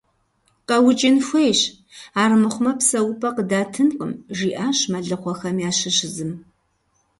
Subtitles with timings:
[0.69, 1.59] КъэукӀын хуейщ,
[2.21, 6.31] армыхъумэ псэупӀэ къыдатынкъым,- жиӀащ мэлыхъуэхэм ящыщ зым.